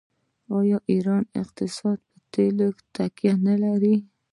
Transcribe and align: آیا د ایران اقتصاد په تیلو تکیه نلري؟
آیا 0.59 0.77
د 0.81 0.85
ایران 0.91 1.23
اقتصاد 1.41 1.97
په 2.09 2.17
تیلو 2.33 2.67
تکیه 2.95 3.33
نلري؟ 3.47 3.95